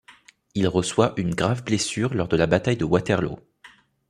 [0.55, 3.37] Il reçoit une grave blessure lors de la bataille de Waterloo.